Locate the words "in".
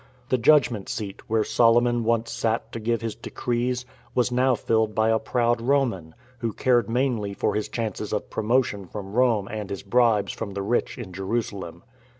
10.97-11.13